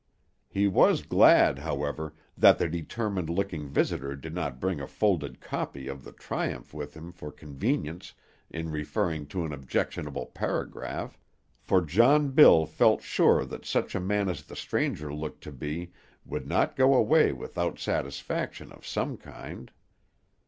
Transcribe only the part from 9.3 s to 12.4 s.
an objectionable paragraph; for John